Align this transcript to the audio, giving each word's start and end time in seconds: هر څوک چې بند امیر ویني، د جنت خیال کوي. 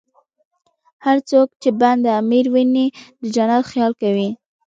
هر 1.05 1.17
څوک 1.29 1.47
چې 1.61 1.69
بند 1.81 2.03
امیر 2.21 2.45
ویني، 2.53 2.87
د 3.21 3.23
جنت 3.35 3.63
خیال 3.71 3.93
کوي. 4.01 4.29